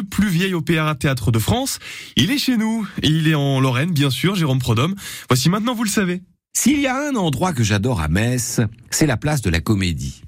[0.00, 1.78] le plus vieil opéra-théâtre de France.
[2.16, 4.94] Il est chez nous, il est en Lorraine, bien sûr, Jérôme Prodhomme.
[5.28, 6.22] Voici maintenant, vous le savez.
[6.56, 8.60] S'il y a un endroit que j'adore à Metz,
[8.90, 10.22] c'est la place de la Comédie.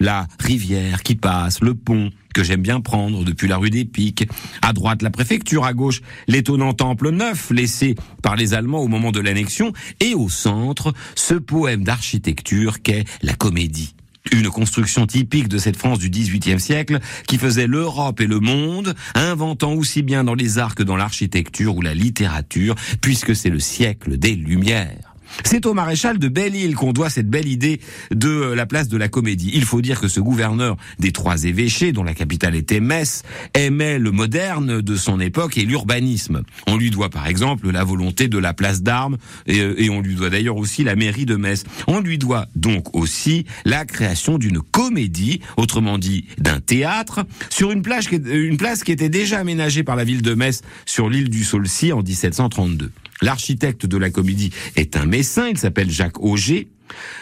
[0.00, 4.26] La rivière qui passe, le pont que j'aime bien prendre depuis la rue des Pics,
[4.62, 9.12] à droite la préfecture, à gauche l'étonnant temple neuf laissé par les Allemands au moment
[9.12, 13.94] de l'annexion, et au centre ce poème d'architecture qu'est la Comédie.
[14.32, 18.94] Une construction typique de cette France du XVIIIe siècle qui faisait l'Europe et le monde,
[19.14, 23.60] inventant aussi bien dans les arts que dans l'architecture ou la littérature, puisque c'est le
[23.60, 25.07] siècle des Lumières.
[25.44, 28.96] C'est au maréchal de Belle-Île qu'on doit cette belle idée de euh, la place de
[28.96, 29.50] la comédie.
[29.54, 33.22] Il faut dire que ce gouverneur des trois évêchés, dont la capitale était Metz,
[33.54, 36.42] aimait le moderne de son époque et l'urbanisme.
[36.66, 40.14] On lui doit par exemple la volonté de la place d'armes et, euh, on lui
[40.14, 41.64] doit d'ailleurs aussi la mairie de Metz.
[41.86, 47.82] On lui doit donc aussi la création d'une comédie, autrement dit d'un théâtre, sur une,
[47.82, 51.44] plage, une place qui était déjà aménagée par la ville de Metz sur l'île du
[51.44, 52.90] Saulcy en 1732.
[53.20, 56.68] L'architecte de la comédie est un il s'appelle Jacques Auger.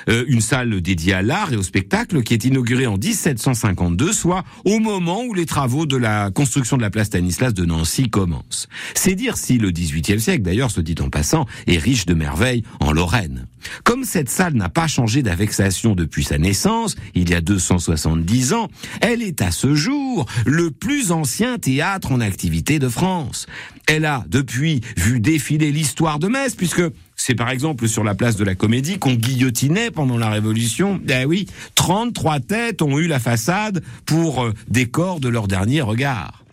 [0.09, 4.45] Euh, une salle dédiée à l'art et au spectacle qui est inaugurée en 1752, soit
[4.65, 8.69] au moment où les travaux de la construction de la place Stanislas de Nancy commencent.
[8.95, 12.63] C'est dire si le XVIIIe siècle, d'ailleurs, se dit en passant, est riche de merveilles
[12.79, 13.47] en Lorraine.
[13.83, 18.69] Comme cette salle n'a pas changé d'avexation depuis sa naissance, il y a 270 ans,
[19.01, 23.47] elle est à ce jour le plus ancien théâtre en activité de France.
[23.89, 26.83] Elle a depuis vu défiler l'histoire de Metz, puisque
[27.27, 31.01] c'est par exemple sur la place de la Comédie qu'on guillotinait pendant la Révolution.
[31.09, 36.46] Eh oui, 33 têtes ont eu la façade pour euh, décor de leur dernier regard.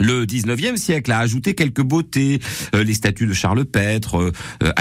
[0.00, 2.40] Le 19e siècle a ajouté quelques beautés,
[2.74, 4.32] euh, les statues de Charles Petre, euh,
[4.62, 4.72] euh,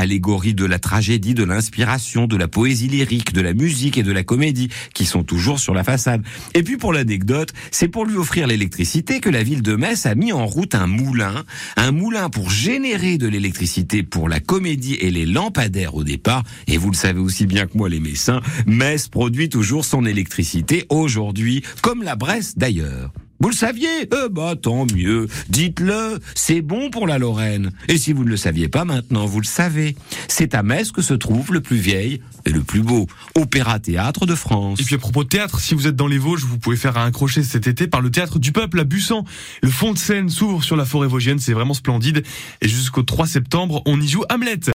[0.54, 4.24] de la tragédie, de l'inspiration, de la poésie lyrique, de la musique et de la
[4.24, 6.24] comédie, qui sont toujours sur la façade.
[6.54, 10.16] Et puis pour l'anecdote, c'est pour lui offrir l'électricité que la ville de Metz a
[10.16, 11.44] mis en route un moulin,
[11.76, 16.44] un moulin pour générer de l'électricité pour la comédie et les lampadaires au départ.
[16.68, 20.86] Et vous le savez aussi bien que moi les Messins, Metz produit toujours son électricité
[20.90, 23.12] aujourd'hui, comme la Bresse d'ailleurs.
[23.40, 25.28] Vous le saviez Eh bah tant mieux.
[25.50, 27.72] Dites-le, c'est bon pour la Lorraine.
[27.88, 29.96] Et si vous ne le saviez pas maintenant, vous le savez.
[30.28, 33.06] C'est à Metz que se trouve le plus vieil et le plus beau
[33.36, 34.80] opéra-théâtre de France.
[34.80, 36.98] Et puis à propos de théâtre, si vous êtes dans les Vosges, vous pouvez faire
[36.98, 39.24] un crochet cet été par le théâtre du peuple à Bussan.
[39.62, 42.24] Le fond de scène s'ouvre sur la forêt vosgienne, c'est vraiment splendide.
[42.62, 44.60] Et jusqu'au 3 septembre, on y joue Hamlet.